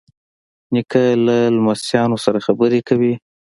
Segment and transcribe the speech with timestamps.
[0.73, 3.13] نیکه له لمسیانو سره خبرې کوي.